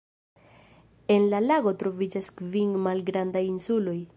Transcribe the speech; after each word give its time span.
En 1.17 1.27
la 1.33 1.41
lago 1.49 1.73
troviĝas 1.83 2.33
kvin 2.41 2.75
malgrandaj 2.89 3.45
insuloj. 3.53 3.99